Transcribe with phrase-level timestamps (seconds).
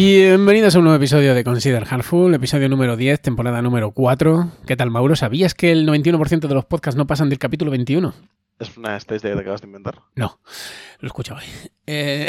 [0.00, 4.52] Bienvenidos a un nuevo episodio de Consider Hardful, episodio número 10, temporada número 4.
[4.66, 5.16] ¿Qué tal, Mauro?
[5.16, 8.12] ¿Sabías que el 91% de los podcasts no pasan del capítulo 21?
[8.58, 10.02] Es una estadística que acabas de inventar.
[10.14, 10.38] No,
[11.00, 11.44] lo hoy.
[11.86, 12.26] Eh,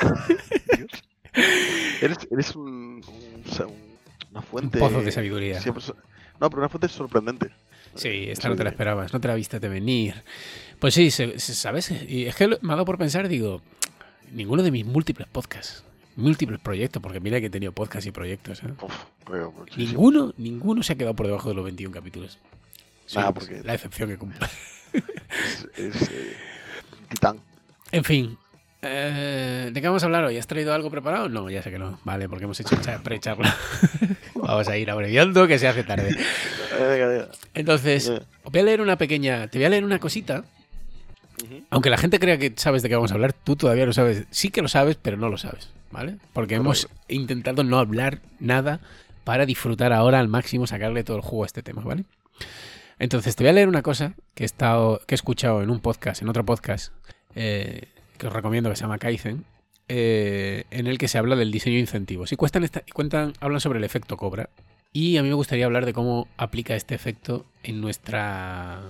[2.02, 3.72] Eres, eres un, un- un-
[4.32, 4.80] una fuente.
[4.80, 5.60] pozo de sabiduría.
[5.60, 5.84] siempre
[6.40, 7.50] no, pero una fuente sorprendente.
[7.94, 10.24] Sí, esta no te la esperabas, no te la viste de venir.
[10.80, 11.92] Pues sí, ¿sabes?
[12.08, 13.62] Y es que me ha dado por pensar, digo,
[14.32, 15.84] ninguno de mis múltiples podcasts,
[16.16, 18.68] múltiples proyectos, porque mira que he tenido podcasts y proyectos, ¿eh?
[18.80, 18.94] Uf,
[19.58, 19.86] muchísimo.
[19.88, 22.38] Ninguno, ninguno se ha quedado por debajo de los 21 capítulos.
[23.14, 24.38] Nah, porque- la excepción que cumple.
[24.92, 26.36] Es, es, eh,
[27.08, 27.38] titán.
[27.92, 28.36] En fin,
[28.82, 30.38] eh, ¿de qué vamos a hablar hoy?
[30.38, 31.28] ¿Has traído algo preparado?
[31.28, 32.00] No, ya sé que no.
[32.04, 33.54] Vale, porque hemos hecho cha- pre-charla.
[34.34, 36.16] vamos a ir abreviando, que se hace tarde.
[36.78, 37.26] Eh.
[37.54, 38.12] Entonces,
[38.44, 39.48] voy a leer una pequeña.
[39.48, 40.44] Te voy a leer una cosita.
[41.70, 44.24] Aunque la gente crea que sabes de qué vamos a hablar, tú todavía lo sabes.
[44.30, 46.16] Sí que lo sabes, pero no lo sabes, ¿vale?
[46.32, 48.80] Porque hemos intentado no hablar nada
[49.24, 52.04] para disfrutar ahora al máximo, sacarle todo el juego a este tema, ¿vale?
[52.98, 55.80] Entonces te voy a leer una cosa que he, estado, que he escuchado en un
[55.80, 56.92] podcast, en otro podcast,
[57.34, 59.44] eh, que os recomiendo que se llama Kaizen,
[59.88, 62.32] eh, en el que se habla del diseño de incentivos.
[62.32, 64.48] Y cuentan, esta- cuentan, hablan sobre el efecto cobra.
[64.92, 68.80] Y a mí me gustaría hablar de cómo aplica este efecto en nuestra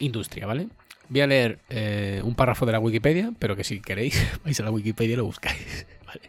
[0.00, 0.66] industria, ¿vale?
[1.08, 4.62] Voy a leer eh, un párrafo de la Wikipedia, pero que si queréis vais a
[4.62, 5.86] la Wikipedia y lo buscáis.
[6.06, 6.20] ¿vale?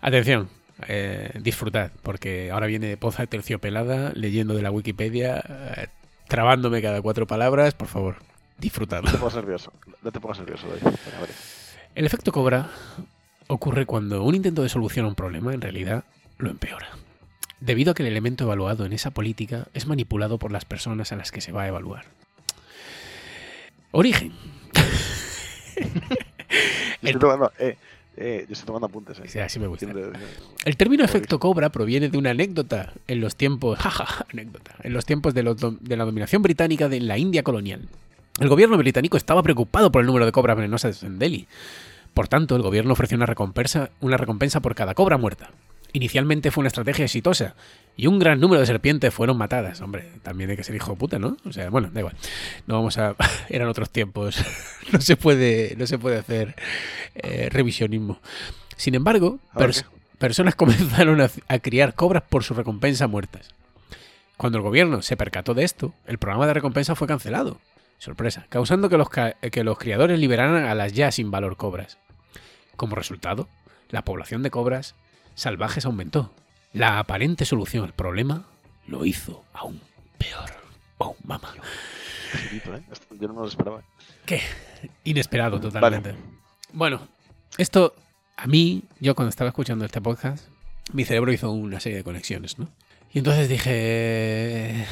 [0.00, 0.48] Atención,
[0.88, 5.42] eh, disfrutad, porque ahora viene Poza terciopelada leyendo de la Wikipedia,
[5.76, 5.86] eh,
[6.28, 8.16] trabándome cada cuatro palabras, por favor,
[8.58, 9.06] disfrutadlo.
[9.06, 9.72] No te pongas nervioso.
[10.02, 10.82] No te pongas nervioso, David.
[10.82, 11.32] Venga, vale.
[11.94, 12.70] El efecto cobra
[13.46, 16.04] ocurre cuando un intento de solución a un problema en realidad
[16.38, 16.88] lo empeora.
[17.60, 21.16] Debido a que el elemento evaluado en esa política es manipulado por las personas a
[21.16, 22.04] las que se va a evaluar.
[23.94, 24.32] Origen.
[27.02, 27.76] Yo estoy tomando, eh,
[28.16, 29.18] eh, yo estoy tomando apuntes.
[29.18, 29.22] Eh.
[29.26, 29.86] Sí, así me gusta.
[30.64, 35.04] El término efecto cobra proviene de una anécdota en los tiempos, jaja, anécdota, en los
[35.04, 37.88] tiempos de, los de la dominación británica de la India colonial.
[38.40, 41.46] El gobierno británico estaba preocupado por el número de cobras venenosas en Delhi.
[42.14, 45.50] Por tanto, el gobierno ofreció una recompensa, una recompensa por cada cobra muerta.
[45.94, 47.54] Inicialmente fue una estrategia exitosa
[47.96, 49.80] y un gran número de serpientes fueron matadas.
[49.80, 51.36] Hombre, también hay que ser hijo de puta, ¿no?
[51.46, 52.16] O sea, bueno, da igual.
[52.66, 53.14] No vamos a.
[53.48, 54.36] Eran otros tiempos.
[54.92, 56.54] No se puede, no se puede hacer
[57.14, 58.20] eh, revisionismo.
[58.76, 59.86] Sin embargo, pers-
[60.18, 63.48] personas comenzaron a, a criar cobras por su recompensa muertas.
[64.36, 67.58] Cuando el gobierno se percató de esto, el programa de recompensa fue cancelado.
[67.98, 71.96] Sorpresa, causando que los, ca- que los criadores liberaran a las ya sin valor cobras.
[72.76, 73.48] Como resultado,
[73.90, 74.94] la población de cobras
[75.34, 76.32] salvajes aumentó.
[76.72, 78.46] La aparente solución al problema
[78.86, 79.80] lo hizo aún
[80.18, 80.50] peor.
[80.98, 81.54] Oh, mamá.
[82.32, 82.82] Facilito, ¿eh?
[83.20, 83.82] Yo no me lo esperaba.
[84.26, 84.40] ¿Qué?
[85.04, 86.14] Inesperado totalmente.
[86.72, 87.06] Bueno,
[87.58, 87.94] esto
[88.36, 90.48] a mí, yo cuando estaba escuchando este podcast,
[90.92, 92.68] mi cerebro hizo una serie de conexiones, ¿no?
[93.12, 94.86] Y entonces dije,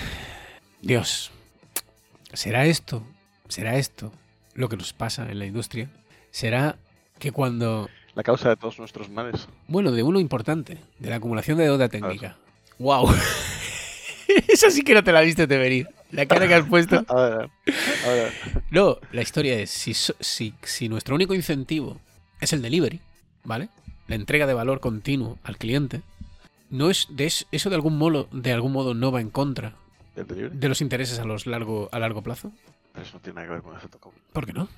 [0.81, 1.33] Dios,
[2.33, 3.05] ¿será esto?
[3.49, 4.13] ¿Será esto
[4.55, 5.91] lo que nos pasa en la industria?
[6.31, 6.77] ¿Será
[7.19, 9.49] que cuando La causa de todos nuestros males.
[9.69, 12.37] bueno, de uno importante, de la acumulación de deuda técnica.
[12.79, 13.09] ¡Wow!
[14.49, 15.89] Esa sí que no te la viste de venir.
[16.11, 17.05] La cara que has puesto.
[17.09, 17.51] A ver,
[18.07, 18.33] a ver.
[18.71, 21.99] No, la historia es, si, si, si nuestro único incentivo
[22.41, 23.01] es el delivery,
[23.45, 23.69] ¿vale?
[24.09, 26.03] La entrega de valor continuo al cliente,
[26.69, 29.75] no es de es- eso de algún modo, de algún modo no va en contra
[30.15, 32.53] de los intereses a los largo a largo plazo.
[32.93, 34.19] Pero eso no tiene nada que ver con cobra.
[34.35, 34.69] ¿Por qué no?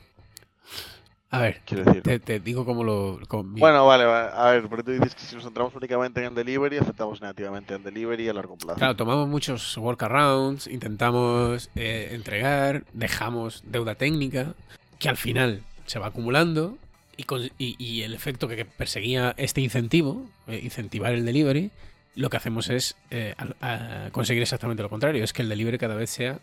[1.34, 2.02] A ver, Quiero decir.
[2.02, 3.18] te, te digo cómo lo.
[3.28, 4.30] cómo- Bueno, vale, vale.
[4.34, 7.74] A ver, pero tú dices que si nos centramos únicamente en el delivery, afectamos negativamente
[7.74, 8.78] al delivery a largo plazo.
[8.78, 14.54] Claro, tomamos muchos workarounds, intentamos eh, entregar, dejamos deuda técnica,
[14.98, 16.78] que al final se va acumulando
[17.16, 21.70] y, con- y- y el efecto que perseguía este incentivo, eh, incentivar el delivery,
[22.16, 25.96] lo que hacemos es eh, a conseguir exactamente lo contrario, es que el delivery cada
[25.96, 26.38] vez sea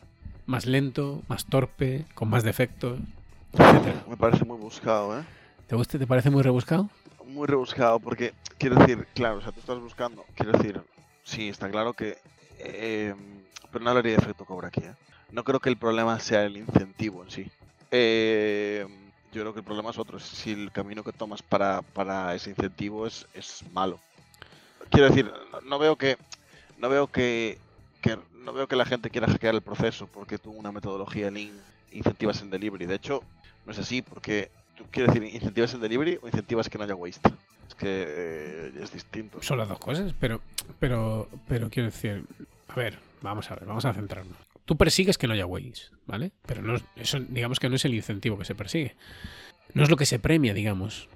[0.46, 3.00] más lento, más torpe, con más defectos.
[4.08, 5.24] Me parece muy buscado, ¿eh?
[5.68, 5.98] ¿Te gusta?
[5.98, 6.90] ¿Te parece muy rebuscado?
[7.26, 10.82] Muy rebuscado, porque quiero decir, claro, o sea, tú estás buscando, quiero decir,
[11.24, 12.18] sí, está claro que.
[12.60, 13.16] eh,
[13.72, 14.94] pero no hablaría de efecto cobra aquí, ¿eh?
[15.32, 17.50] No creo que el problema sea el incentivo en sí.
[17.90, 18.86] Eh,
[19.32, 22.50] yo creo que el problema es otro, si el camino que tomas para, para ese
[22.50, 24.00] incentivo es, es malo.
[24.90, 26.18] Quiero decir, no, no veo que.
[26.78, 27.58] No veo que,
[28.02, 28.18] que.
[28.44, 31.52] No veo que la gente quiera hackear el proceso porque tú una metodología Lean
[31.94, 32.86] incentivas el delivery.
[32.86, 33.24] De hecho,
[33.66, 36.96] no es así, porque tú quieres decir, incentivas el delivery o incentivas que no haya
[36.96, 37.30] waste.
[37.68, 39.42] Es que eh, es distinto.
[39.42, 40.42] Son las dos cosas, pero,
[40.80, 42.24] pero, pero quiero decir,
[42.68, 44.36] a ver, vamos a ver, vamos a centrarnos.
[44.66, 46.32] Tú persigues que no haya waste, ¿vale?
[46.46, 48.96] Pero no, es- eso, digamos que no es el incentivo que se persigue.
[49.74, 51.08] No es lo que se premia, digamos.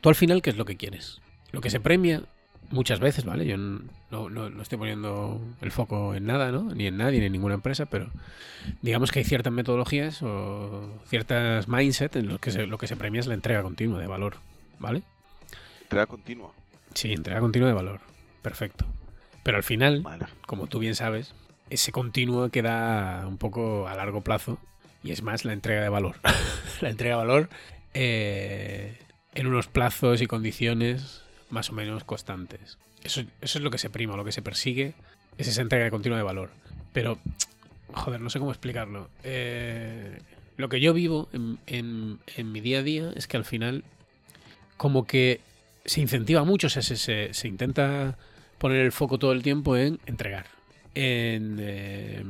[0.00, 1.20] Tú al final, ¿qué es lo que quieres?
[1.52, 2.22] lo que se premia
[2.70, 3.46] muchas veces, ¿vale?
[3.46, 3.80] Yo no,
[4.10, 6.74] no, no, estoy poniendo el foco en nada, ¿no?
[6.74, 8.10] Ni en nadie, ni en ninguna empresa, pero
[8.82, 12.96] digamos que hay ciertas metodologías o ciertas mindset en los que se, lo que se
[12.96, 14.36] premia es la entrega continua de valor,
[14.78, 15.02] ¿vale?
[15.82, 16.52] Entrega continua.
[16.94, 18.00] Sí, entrega continua de valor.
[18.42, 18.84] Perfecto.
[19.42, 20.02] Pero al final,
[20.46, 21.34] como tú bien sabes,
[21.70, 24.58] ese continuo queda un poco a largo plazo
[25.02, 26.16] y es más la entrega de valor.
[26.80, 27.48] la entrega de valor
[27.92, 28.98] eh,
[29.34, 32.78] en unos plazos y condiciones más o menos constantes.
[33.02, 34.94] Eso, es lo que se prima, lo que se persigue
[35.36, 36.50] es esa entrega continua de valor.
[36.92, 37.18] Pero,
[37.92, 39.10] joder, no sé cómo explicarlo.
[39.22, 40.18] Eh,
[40.56, 41.28] lo que yo vivo
[41.66, 42.18] en,
[42.52, 43.84] mi día a día es que al final,
[44.76, 45.40] como que
[45.84, 46.96] se incentiva mucho, o sea, se,
[47.34, 48.16] se, intenta
[48.58, 50.46] poner el foco todo el tiempo en entregar.
[50.94, 52.24] En, eh,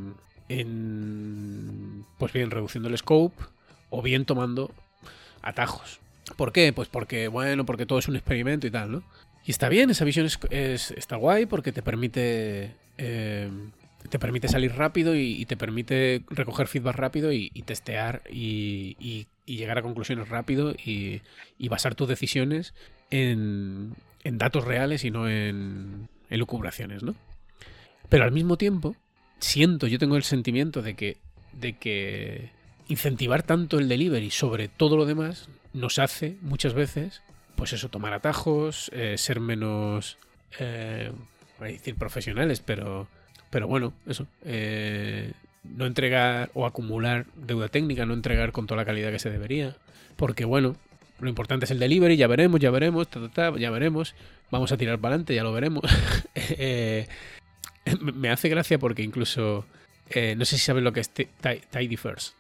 [0.49, 3.45] en, pues bien, reduciendo el scope
[3.91, 4.73] o bien tomando
[5.43, 6.01] atajos.
[6.37, 6.73] ¿Por qué?
[6.73, 9.03] Pues porque, bueno, porque todo es un experimento y tal, ¿no?
[9.45, 12.73] Y está bien, esa visión es, está guay porque te permite.
[12.99, 13.51] Eh,
[14.09, 19.83] te permite salir rápido y, te permite recoger feedback rápido y, testear y, llegar a
[19.83, 21.23] conclusiones rápido y,
[21.69, 22.75] basar tus decisiones
[23.11, 27.15] en, en, datos reales y no en, en lucubraciones, ¿no?
[28.11, 28.95] Pero al mismo tiempo,
[29.39, 31.17] siento, yo tengo el sentimiento de que,
[31.53, 32.51] de que
[32.89, 37.23] incentivar tanto el delivery sobre todo lo demás nos hace muchas veces,
[37.57, 40.19] pues eso, tomar atajos, eh, ser menos,
[40.59, 41.11] eh,
[41.59, 43.09] voy a decir profesionales, pero,
[43.51, 45.33] pero bueno, eso, eh,
[45.65, 49.77] no entregar o acumular deuda técnica, no entregar con toda la calidad que se debería,
[50.17, 50.77] porque bueno,
[51.19, 53.09] lo importante es el delivery, ya veremos, ya veremos,
[53.59, 54.15] ya veremos,
[54.51, 55.83] vamos a tirar para adelante, ya lo veremos.
[58.01, 59.65] me hace gracia porque incluso,
[60.37, 62.35] no sé si sabes lo que es Tidy First.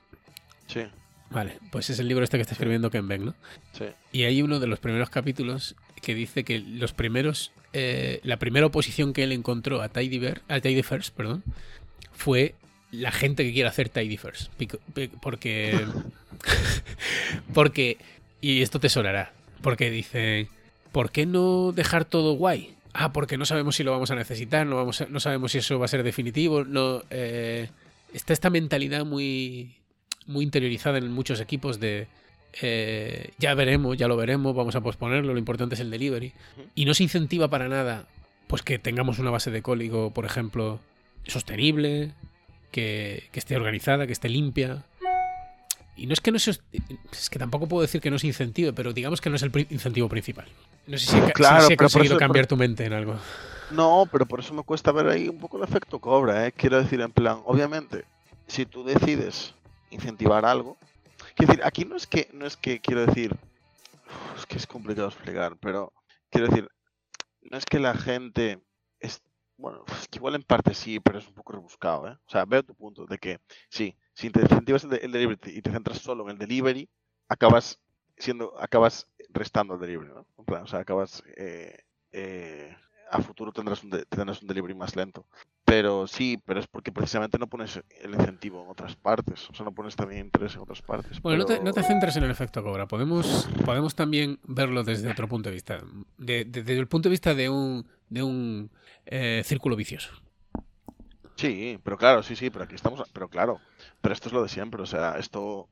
[0.66, 0.82] Sí.
[1.30, 3.34] Vale, pues es el libro este que está escribiendo Ken Beck, ¿no?
[3.72, 3.86] Sí.
[4.12, 8.66] Y hay uno de los primeros capítulos que dice que los primeros, eh, la primera
[8.66, 11.42] oposición que él encontró a Tidy, a Tidy First, perdón,
[12.12, 12.54] fue
[12.92, 14.52] la gente que quiere hacer Tidy First.
[15.20, 15.84] Porque,
[17.54, 17.98] porque,
[18.40, 19.32] y esto te sonará,
[19.62, 20.48] porque dice,
[20.92, 22.76] ¿por qué no dejar todo guay?
[22.92, 25.80] Ah, porque no sabemos si lo vamos a necesitar, no, vamos no sabemos si eso
[25.80, 27.02] va a ser definitivo, no...
[27.10, 27.68] Eh,
[28.12, 29.74] está esta mentalidad muy
[30.26, 32.06] muy interiorizada en muchos equipos de
[32.62, 36.32] eh, ya veremos, ya lo veremos, vamos a posponerlo, lo importante es el delivery.
[36.74, 38.06] Y no se incentiva para nada
[38.46, 40.78] pues que tengamos una base de código, por ejemplo,
[41.26, 42.12] sostenible,
[42.70, 44.84] que, esté organizada, que esté limpia.
[45.96, 48.72] Y no es que no es, es que tampoco puedo decir que no se incentive,
[48.72, 50.46] pero digamos que no es el incentivo principal.
[50.86, 51.16] No sé si,
[51.72, 53.16] he, conseguido cambiar tu mente en algo.
[53.70, 56.52] No, pero por eso me cuesta ver ahí un poco el efecto cobra, ¿eh?
[56.52, 58.04] Quiero decir, en plan, obviamente,
[58.46, 59.54] si tú decides
[59.94, 60.76] incentivar algo.
[61.34, 63.36] Quiero decir, aquí no es que, no es que quiero decir,
[64.36, 65.92] es que es complicado explicar, pero
[66.30, 66.68] quiero decir,
[67.42, 68.62] no es que la gente
[69.00, 69.22] es,
[69.56, 72.18] bueno, es que igual en parte sí, pero es un poco rebuscado, ¿eh?
[72.26, 75.70] O sea, veo tu punto de que sí, si te incentivas el, delivery y te
[75.70, 76.88] centras solo en el delivery,
[77.28, 77.80] acabas
[78.16, 80.26] siendo, acabas restando el delivery, ¿no?
[80.36, 81.78] O sea, acabas eh,
[82.12, 82.76] eh,
[83.10, 85.26] a futuro tendrás un, tendrás un delivery más lento.
[85.64, 89.48] Pero sí, pero es porque precisamente no pones el incentivo en otras partes.
[89.48, 91.20] O sea, no pones también interés en otras partes.
[91.22, 92.86] Bueno, no, te, no, te, centres en el efecto cobra.
[92.86, 95.80] Podemos, podemos también verlo desde otro punto de vista.
[96.18, 98.70] desde el punto de vista de un, de un
[99.06, 100.12] eh, círculo vicioso.
[101.36, 103.02] Sí, pero claro, sí, sí, pero aquí estamos.
[103.12, 103.60] Pero claro,
[104.00, 104.82] pero esto es lo de siempre.
[104.82, 105.68] O sea, esto.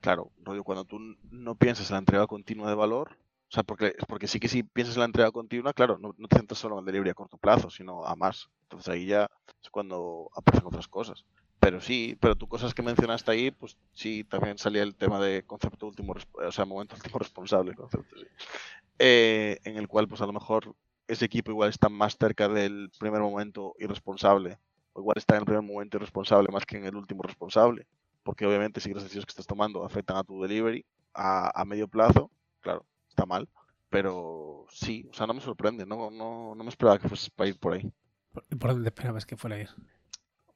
[0.00, 0.98] Claro, rollo, cuando tú
[1.30, 3.16] no piensas en la entrega continua de valor,
[3.50, 6.36] o sea, porque, porque sí que si piensas en la entrega continua, claro, no, te
[6.36, 8.48] centras solo en el delivery a corto plazo, sino a más.
[8.68, 9.30] Entonces ahí ya
[9.62, 11.24] es cuando aparecen otras cosas.
[11.58, 15.42] Pero sí, pero tú cosas que mencionaste ahí, pues sí, también salía el tema de
[15.44, 18.26] concepto último, o sea, momento último responsable, concepto, sí.
[18.98, 20.74] Eh, en el cual pues a lo mejor
[21.06, 24.58] ese equipo igual está más cerca del primer momento irresponsable,
[24.92, 27.86] o igual está en el primer momento irresponsable más que en el último responsable,
[28.22, 30.84] porque obviamente si las decisiones que estás tomando afectan a tu delivery
[31.14, 33.48] a, a medio plazo, claro, está mal,
[33.88, 37.48] pero sí, o sea, no me sorprende, no, no, no me esperaba que fuese para
[37.48, 37.90] ir por ahí.
[38.58, 39.68] ¿Por dónde esperabas que fuera a ir?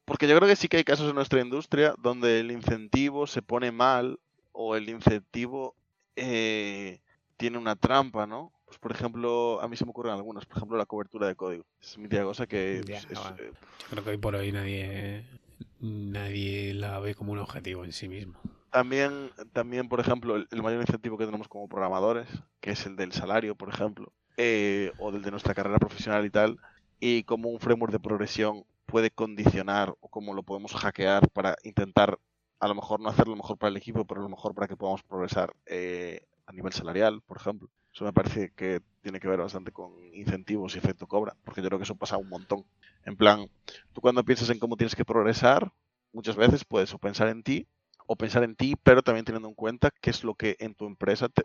[0.04, 3.42] Porque yo creo que sí que hay casos en nuestra industria donde el incentivo se
[3.42, 4.18] pone mal
[4.52, 5.74] o el incentivo
[6.16, 7.00] eh,
[7.36, 8.52] tiene una trampa, ¿no?
[8.66, 11.64] Pues por ejemplo, a mí se me ocurren algunas, por ejemplo la cobertura de código.
[11.80, 12.78] Es mi cosa que...
[12.78, 13.22] Eh, yo
[13.90, 15.24] creo que hoy por hoy nadie,
[15.80, 18.40] nadie la ve como un objetivo en sí mismo.
[18.70, 22.26] También, también por ejemplo, el, mayor incentivo que tenemos como programadores,
[22.60, 26.30] que es el del salario, por ejemplo, eh, o del de nuestra carrera profesional y
[26.30, 26.58] tal,
[27.04, 32.16] y cómo un framework de progresión puede condicionar o cómo lo podemos hackear para intentar
[32.60, 34.68] a lo mejor no hacer lo mejor para el equipo, pero a lo mejor para
[34.68, 37.68] que podamos progresar eh, a nivel salarial, por ejemplo.
[37.92, 41.66] Eso me parece que tiene que ver bastante con incentivos y efecto cobra, porque yo
[41.66, 42.64] creo que eso pasa un montón.
[43.04, 43.50] En plan,
[43.92, 45.72] tú cuando piensas en cómo tienes que progresar,
[46.12, 47.66] muchas veces puedes o pensar en ti,
[48.06, 50.86] o pensar en ti, pero también teniendo en cuenta qué es lo que en tu
[50.86, 51.42] empresa te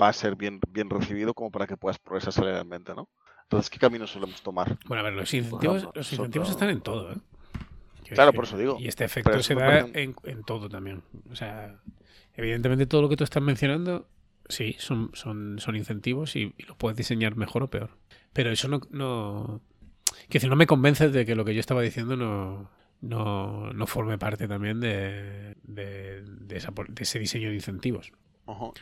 [0.00, 3.08] va a ser bien, bien recibido como para que puedas progresar salarialmente, ¿no?
[3.50, 4.78] Entonces, ¿qué camino solemos tomar?
[4.86, 7.16] Bueno, a ver, los incentivos, los incentivos están en todo, ¿eh?
[8.08, 8.76] Claro, por eso digo.
[8.78, 11.02] Y este efecto se da en, en, todo también.
[11.32, 11.80] O sea,
[12.34, 14.06] evidentemente todo lo que tú estás mencionando,
[14.48, 17.90] sí, son, son, son incentivos y, y lo puedes diseñar mejor o peor.
[18.32, 18.82] Pero eso no...
[18.90, 19.60] no...
[20.28, 23.86] Que decir, no me convence de que lo que yo estaba diciendo no, no, no
[23.88, 28.12] forme parte también de, de, de, esa, de ese diseño de incentivos.
[28.46, 28.72] Uh -huh.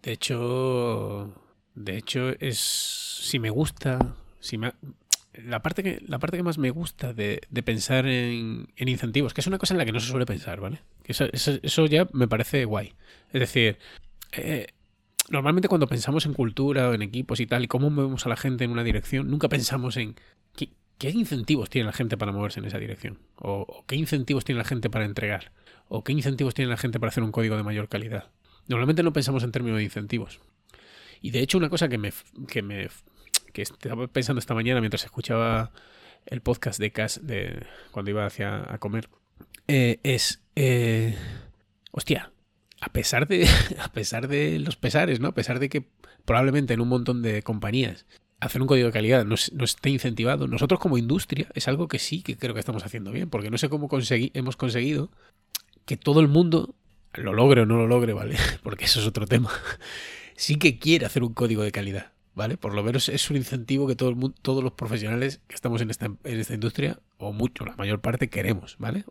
[0.00, 1.41] De hecho,
[1.74, 4.58] de hecho es si me gusta, si
[5.34, 9.32] la parte que la parte que más me gusta de, de pensar en, en, incentivos,
[9.32, 10.80] que es una cosa en la que no se suele pensar, ¿vale?
[11.04, 12.92] Eso, eso, ya me parece guay.
[13.32, 13.78] Es decir,
[14.32, 14.66] eh,
[15.30, 18.36] normalmente cuando pensamos en cultura o en equipos y tal, y cómo movemos a la
[18.36, 20.16] gente en una dirección, nunca pensamos en
[20.54, 24.58] qué, qué incentivos tiene la gente para moverse en esa dirección, o qué incentivos tiene
[24.58, 25.52] la gente para entregar,
[25.88, 28.30] o qué incentivos tiene la gente para hacer un código de mayor calidad.
[28.68, 30.40] Normalmente no pensamos en términos de incentivos.
[31.22, 32.12] Y de hecho, una cosa que me,
[32.48, 32.88] que me
[33.52, 35.70] que estaba pensando esta mañana mientras escuchaba
[36.26, 39.08] el podcast de Cass de cuando iba hacia a comer
[39.68, 41.16] eh, es eh,
[41.90, 42.32] hostia
[42.80, 43.46] a pesar de
[43.80, 45.84] a pesar de los pesares no a pesar de que
[46.24, 48.06] probablemente en un montón de compañías
[48.40, 51.98] hacer un código de calidad no, no, esté incentivado nosotros como industria es algo que
[51.98, 55.10] sí que creo que estamos haciendo bien porque no sé cómo consegui hemos conseguido
[55.84, 56.74] que todo el mundo
[57.14, 59.50] lo logre o no lo logre vale porque eso es otro tema
[60.42, 62.56] sí que quiere hacer un código de calidad ¿vale?
[62.56, 65.80] Por lo menos es un incentivo que todo el mundo, todos los profesionales que estamos
[65.82, 69.04] en esta, en esta industria, o mucho, la mayor parte, queremos, ¿vale?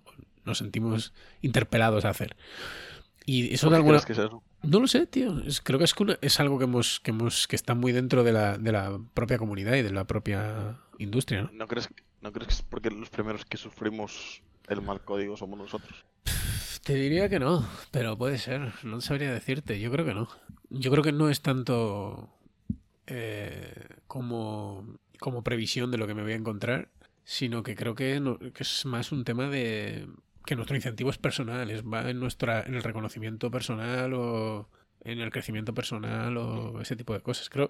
[0.43, 2.35] Nos sentimos interpelados a hacer.
[3.25, 4.01] Y eso de alguna...
[4.01, 4.15] Que?
[4.63, 5.39] No lo sé, tío.
[5.41, 8.23] Es, creo que es, una, es algo que hemos, que hemos, que está muy dentro
[8.23, 11.51] de la, de la propia comunidad y de la propia industria, ¿no?
[11.53, 11.89] ¿No crees,
[12.21, 16.05] ¿No crees que es porque los primeros que sufrimos el mal código somos nosotros?
[16.83, 18.73] Te diría que no, pero puede ser.
[18.81, 19.79] No sabría decirte.
[19.79, 20.27] Yo creo que no.
[20.71, 22.29] Yo creo que no es tanto
[23.07, 23.73] eh,
[24.07, 26.89] como, como previsión de lo que me voy a encontrar,
[27.25, 30.07] sino que creo que, no, que es más un tema de
[30.45, 34.69] que nuestro incentivo es personal, es, va en, nuestra, en el reconocimiento personal o
[35.03, 37.49] en el crecimiento personal o ese tipo de cosas.
[37.49, 37.69] Creo,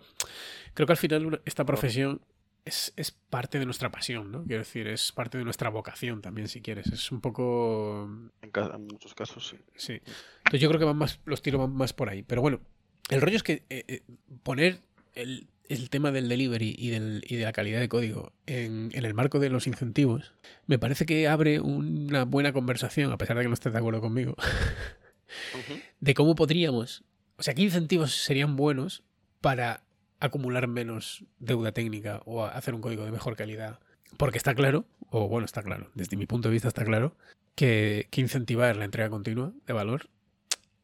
[0.73, 2.21] creo que al final esta profesión
[2.65, 4.43] es, es, parte de nuestra pasión, ¿no?
[4.43, 6.87] Quiero decir, es parte de nuestra vocación también, si quieres.
[6.87, 8.07] Es un poco...
[8.41, 9.57] En, ca en muchos casos, sí.
[9.75, 9.93] Sí.
[10.37, 12.21] Entonces yo creo que van más, los tiros van más por ahí.
[12.21, 12.61] Pero bueno,
[13.09, 14.01] el rollo es que eh, eh,
[14.43, 14.79] poner
[15.15, 19.05] el, el, tema del delivery y, del, y, de la calidad de código en, en,
[19.05, 20.33] el marco de los incentivos,
[20.67, 24.01] me parece que abre una buena conversación, a pesar de que no estés de acuerdo
[24.01, 25.81] conmigo, uh -huh.
[25.99, 27.03] de cómo podríamos,
[27.37, 29.03] o sea, qué incentivos serían buenos
[29.41, 29.83] para
[30.19, 33.79] acumular menos deuda técnica o hacer un código de mejor calidad.
[34.17, 37.15] Porque está claro, o bueno, está claro, desde mi punto de vista está claro,
[37.55, 40.09] que, que incentivar la entrega continua de valor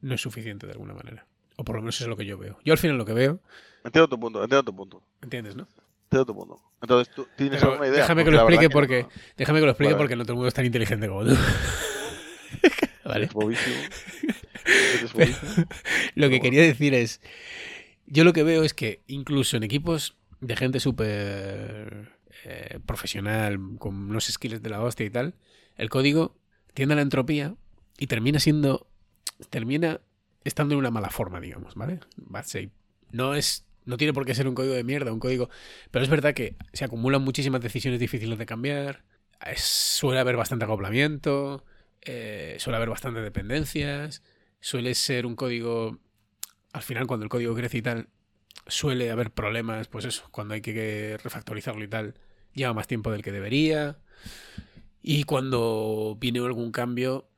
[0.02, 1.28] no es suficiente de alguna manera.
[1.58, 2.60] O por lo menos eso es lo que yo veo.
[2.64, 3.42] Yo al final lo que veo
[3.88, 5.02] Entiendo tu punto, entiendo tu punto.
[5.22, 5.66] ¿Entiendes, no?
[6.04, 6.62] Entiendo tu punto.
[6.82, 8.02] Entonces, ¿tú tienes Pero alguna idea?
[8.02, 9.10] Déjame que lo explique porque, no.
[9.38, 10.04] déjame que lo explique vale.
[10.04, 11.36] porque no todo el mundo es tan inteligente como tú.
[13.06, 13.30] vale.
[16.16, 17.22] Lo que quería decir es,
[18.08, 22.12] yo lo que veo es que incluso en equipos de gente súper
[22.44, 25.36] eh, profesional, con unos skills de la hostia y tal,
[25.78, 26.36] el código
[26.74, 27.56] tiende a la entropía
[27.98, 28.88] y termina siendo,
[29.50, 30.02] termina
[30.48, 32.00] estando en una mala forma, digamos, ¿vale?
[33.12, 35.50] No es no tiene por qué ser un código de mierda, un código.
[35.92, 39.06] Pero es verdad que se acumulan muchísimas decisiones difíciles de cambiar.
[39.46, 41.64] Es, suele haber bastante acoplamiento.
[42.02, 44.24] Eh, suele haber bastantes dependencias.
[44.60, 46.00] Suele ser un código.
[46.74, 48.10] Al final, cuando el código crece y tal,
[48.68, 49.88] suele haber problemas.
[49.88, 52.16] Pues eso, cuando hay que refactorizarlo y tal,
[52.54, 54.00] lleva más tiempo del que debería.
[55.02, 57.30] Y cuando viene algún cambio,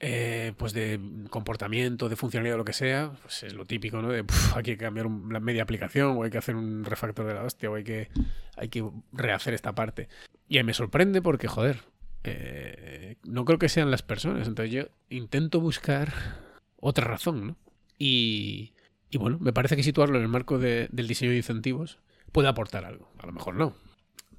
[0.00, 0.98] eh, pues de
[1.30, 4.08] comportamiento, de funcionalidad lo que sea, pues es lo típico, ¿no?
[4.08, 7.34] De puf, hay que cambiar la media aplicación, o hay que hacer un refactor de
[7.34, 8.08] la hostia, o hay que,
[8.56, 10.08] hay que rehacer esta parte.
[10.48, 11.80] Y ahí me sorprende porque, joder,
[12.24, 14.48] eh, no creo que sean las personas.
[14.48, 16.12] Entonces yo intento buscar
[16.80, 17.56] otra razón, ¿no?
[17.98, 18.72] Y,
[19.10, 21.98] y bueno, me parece que situarlo en el marco de, del diseño de incentivos
[22.32, 23.08] puede aportar algo.
[23.18, 23.76] A lo mejor no.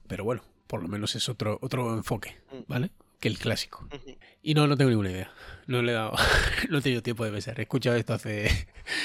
[0.07, 2.35] Pero bueno, por lo menos es otro, otro enfoque,
[2.67, 2.91] ¿vale?
[3.23, 3.87] Que el clásico.
[4.41, 5.31] Y no, no tengo ninguna idea.
[5.65, 6.11] No le he dado,
[6.69, 7.57] no he tenido tiempo de pensar.
[7.57, 8.49] He escuchado esto hace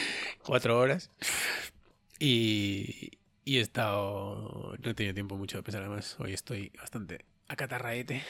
[0.45, 1.13] cuatro horas
[2.19, 3.13] y,
[3.45, 6.17] y he estado, no he tenido tiempo mucho de pensar además.
[6.19, 8.25] Hoy estoy bastante acatarraete.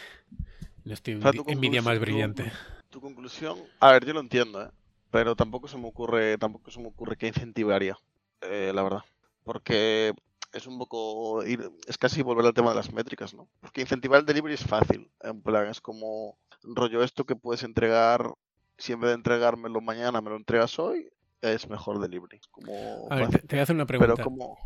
[0.85, 2.43] No estoy o sea, en mi día más brillante.
[2.91, 4.69] Tu, tu, conclusión, a ver, yo lo entiendo, ¿eh?
[5.11, 7.97] Pero tampoco se me ocurre, tampoco se me ocurre qué incentivaría,
[8.43, 9.05] eh, la verdad.
[9.43, 10.13] Porque
[10.53, 13.49] es un poco ir, es casi volver al tema de las métricas, ¿no?
[13.61, 15.11] Porque incentivar el delivery es fácil.
[15.23, 18.33] En plan, es como rollo esto que puedes entregar,
[18.77, 21.09] si en vez de entregármelo mañana me lo entregas hoy,
[21.43, 22.41] es mejor delivery.
[22.51, 24.15] Como A ver, te voy a hacer una pregunta.
[24.15, 24.57] Pero como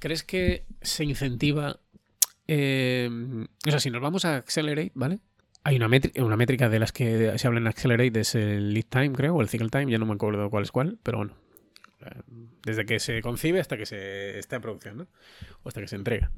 [0.00, 1.80] ¿Crees que se incentiva?
[2.46, 3.08] eh,
[3.66, 5.20] o sea, si nos vamos a Accelerate, ¿vale?
[5.62, 8.84] Hay una, métrica, una métrica de las que se habla en Accelerate, es el lead
[8.90, 11.34] time, creo, o el cycle time, ya no me acuerdo cuál es cuál, pero bueno.
[12.62, 15.06] Desde que se concibe hasta que se está en producción, ¿no?
[15.62, 16.30] O hasta que se entrega.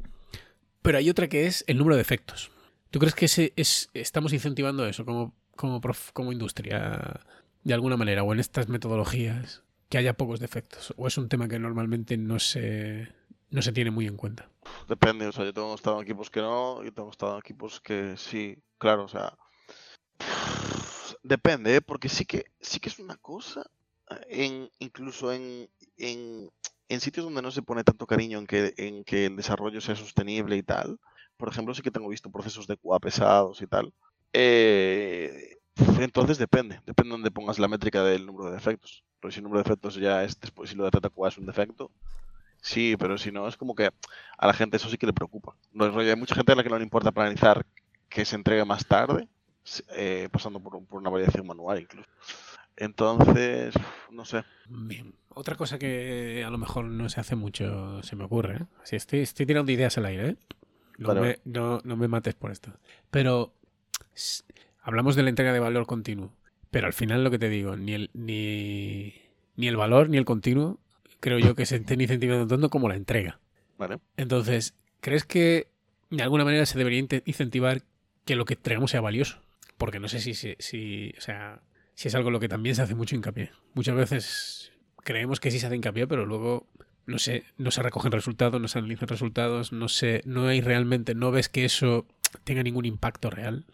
[0.82, 2.50] Pero hay otra que es el número de efectos.
[2.90, 3.52] ¿Tú crees que
[3.94, 7.20] estamos incentivando eso como industria
[7.64, 10.94] de alguna manera o en estas metodologías que haya pocos defectos?
[10.96, 13.08] ¿O es un tema que normalmente no se,
[13.50, 14.48] no se tiene muy en cuenta?
[14.88, 17.80] Depende, o sea, yo tengo estado en equipos que no, yo tengo estado en equipos
[17.80, 19.36] que sí, claro, o sea,
[21.22, 21.80] depende, ¿eh?
[21.80, 23.68] porque sí que sí que es una cosa,
[24.28, 26.50] en, incluso en, en,
[27.00, 30.56] sitios donde no se pone tanto cariño en que, en que el desarrollo sea sostenible
[30.56, 30.98] y tal,
[31.36, 33.92] por ejemplo, sí que tengo visto procesos de QA pesados y tal,
[34.32, 35.58] eh,
[36.00, 39.62] entonces depende, depende donde pongas la métrica del número de defectos, porque si el número
[39.62, 41.90] de defectos ya es, después si lo de data QA es un defecto,
[42.66, 43.90] Sí, pero si no, es como que
[44.38, 45.54] a la gente eso sí que le preocupa.
[45.72, 47.64] No, hay mucha gente a la que no le importa planizar
[48.08, 49.28] que se entregue más tarde,
[49.94, 52.08] eh, pasando por, por una variación manual incluso.
[52.76, 53.74] Entonces,
[54.10, 54.44] no sé.
[54.68, 55.14] Bien.
[55.28, 58.56] Otra cosa que a lo mejor no se hace mucho, se me ocurre.
[58.56, 58.66] ¿eh?
[58.90, 60.28] Estoy, estoy tirando ideas al aire.
[60.30, 60.36] ¿eh?
[60.98, 62.72] No, me, no, no me mates por esto.
[63.10, 63.52] Pero
[64.82, 66.32] hablamos de la entrega de valor continuo.
[66.70, 69.14] Pero al final lo que te digo, ni el, ni,
[69.56, 70.78] ni el valor ni el continuo
[71.20, 73.40] creo yo que se estén incentivando tanto como la entrega.
[73.78, 73.98] Vale.
[74.16, 75.68] Entonces, ¿crees que
[76.10, 77.82] de alguna manera se debería incentivar
[78.24, 79.40] que lo que entregamos sea valioso?
[79.76, 81.60] Porque no sé si, si, si- o sea,
[81.96, 83.50] si es algo en lo que también se hace mucho hincapié.
[83.74, 86.68] Muchas veces creemos que sí se hace hincapié, pero luego
[87.06, 91.14] no sé, no se recogen resultados, no se analizan resultados, no sé, no hay realmente,
[91.14, 92.06] no ves que eso
[92.44, 93.64] tenga ningún impacto real.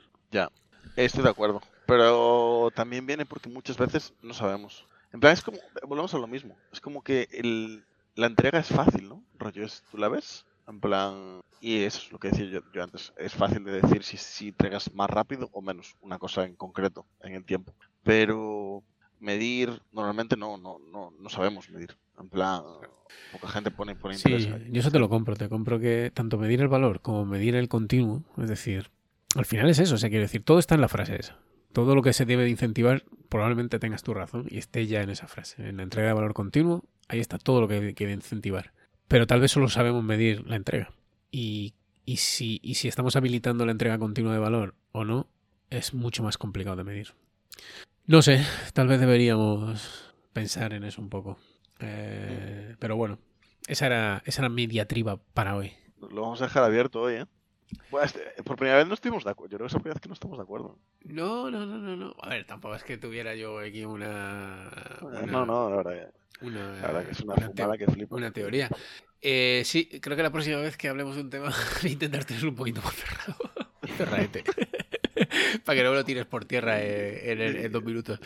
[0.97, 1.63] Estoy de acuerdo.
[1.87, 4.87] Pero también viene porque muchas veces no sabemos.
[5.13, 6.57] En plan, es como, volvemos a lo mismo.
[6.73, 9.23] Es como que el, la entrega es fácil, ¿no?
[9.39, 12.83] Rollo es, tú la ves, en plan, y eso es lo que decía yo, yo
[12.83, 13.13] antes.
[13.17, 17.07] Es fácil de decir si, si entregas más rápido o menos una cosa en concreto
[17.23, 17.73] en el tiempo.
[18.03, 18.83] Pero
[19.21, 21.97] medir, normalmente no, no, no, no sabemos medir.
[22.21, 22.63] En plan,
[23.33, 26.39] poca gente pone, pone interés Sí, yo eso te lo compro, te compro que tanto
[26.39, 28.91] medir el valor como medir el continuo, es decir,
[29.35, 31.39] al final es eso, o sea, quiero decir, todo está en la frase esa.
[31.73, 35.09] Todo lo que se debe de incentivar, probablemente tengas tu razón y esté ya en
[35.09, 35.67] esa frase.
[35.67, 38.73] En la entrega de valor continuo, ahí está todo lo que hay que incentivar.
[39.13, 40.91] Pero tal vez solo sabemos medir la entrega.
[41.31, 41.75] Y,
[42.07, 45.29] y si, y si estamos habilitando la entrega continua de valor o no,
[45.69, 47.09] es mucho más complicado de medir.
[48.07, 51.37] No sé, tal vez deberíamos pensar en eso un poco.
[51.81, 53.19] Eh, pero bueno,
[53.67, 55.73] esa era, esa era mi diatriba para hoy.
[56.01, 57.27] Lo vamos a dejar abierto hoy, ¿eh?
[57.91, 59.51] Pues, eh, por primera vez no estuvimos de acuerdo.
[59.53, 60.79] Yo creo que es la primera vez que no estamos de acuerdo.
[61.05, 62.15] No, no, no, no, no.
[62.23, 64.71] A ver, tampoco es que tuviera yo aquí una.
[65.03, 68.17] una- No, no, la verdad, Una, la verdad que es una, una fumada que flipa.
[68.17, 68.69] una teoría.
[69.21, 71.47] Eh, sí, creo que la próxima vez que hablemos de un tema
[71.83, 73.37] voy a intentar tenerlo un poquito más cerrado.
[73.97, 74.45] Cerradete.
[75.65, 78.19] Para que no me lo tires por tierra eh, en, en- en dos minutos.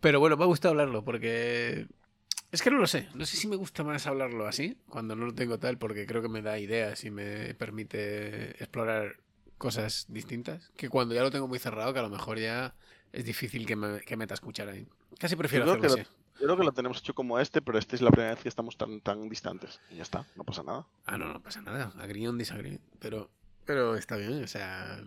[0.00, 1.86] Pero bueno, me ha gustado hablarlo porque.
[2.52, 3.08] Es que no lo sé.
[3.14, 6.22] No sé si me gusta más hablarlo así, cuando no lo tengo tal, porque creo
[6.22, 9.16] que me da ideas y me permite explorar
[9.58, 12.74] cosas distintas, que cuando ya lo tengo muy cerrado, que a lo mejor ya
[13.12, 14.86] es difícil que me, que meta a escuchar ahí.
[15.18, 16.02] Casi prefiero Yo hacerlo así.
[16.38, 18.48] Yo creo que lo tenemos hecho como este, pero esta es la primera vez que
[18.50, 19.80] estamos tan, tan distantes.
[19.90, 20.86] Y ya está, no pasa nada.
[21.06, 21.92] Ah, no, no pasa nada.
[21.98, 22.78] Agree on disagree.
[22.98, 23.30] Pero,
[23.64, 25.02] pero está bien, o sea.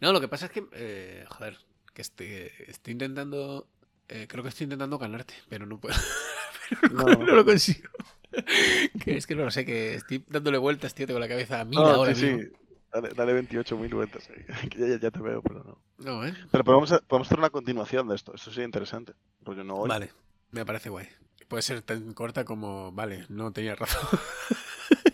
[0.00, 0.66] No, lo que pasa es que.
[0.72, 1.58] eh, joder,
[1.94, 3.68] que estoy, estoy intentando.
[4.08, 5.94] Eh, creo que estoy intentando ganarte, pero no puedo.
[6.80, 7.24] pero no, No.
[7.26, 7.88] no lo consigo.
[9.04, 11.64] que es que no lo sé, que estoy dándole vueltas, tío, tengo la cabeza a
[11.64, 12.40] mil No, ahora sí, mismo.
[12.42, 12.48] sí.
[12.92, 14.28] Dale, dale 28.000 vueltas.
[14.30, 15.78] ahí, que ya, ya- ya te veo, pero no.
[15.98, 16.34] No, ¿eh?
[16.50, 18.34] Pero podemos, podemos hacer una continuación de esto.
[18.34, 19.12] Eso sería interesante.
[19.42, 19.88] Rollo no hoy.
[19.88, 20.10] Vale,
[20.50, 21.06] me parece guay.
[21.48, 22.92] Puede ser tan corta como.
[22.92, 24.18] Vale, no tenía razón.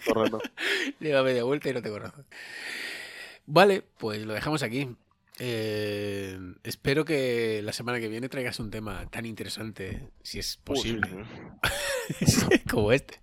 [0.06, 0.40] Correcto.
[1.00, 2.24] Le da media vuelta y no tengo razón.
[3.46, 4.88] Vale, pues lo dejamos aquí.
[5.38, 10.58] Eh, espero que la semana que viene traigas un tema tan interesante, si es sí,
[10.62, 11.08] posible,
[12.26, 12.58] sí.
[12.70, 13.20] como este.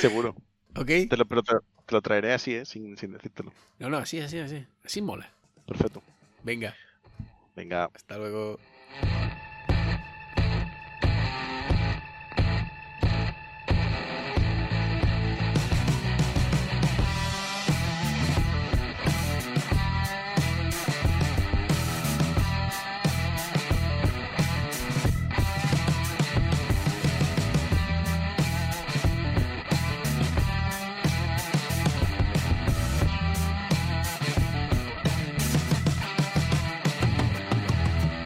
[0.00, 0.34] Seguro.
[0.76, 0.86] ¿Ok?
[1.08, 1.54] Te lo, pero te,
[1.86, 2.64] te lo traeré así, ¿eh?
[2.64, 3.52] sin, sin decírtelo.
[3.78, 4.64] No, no, así, así, así.
[4.84, 5.30] Así mola.
[5.66, 6.02] Perfecto.
[6.44, 6.74] Venga,
[7.56, 7.90] Venga.
[7.92, 8.58] hasta luego.